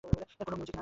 কোন 0.03 0.53
মিউজিক 0.53 0.67
নেই। 0.67 0.79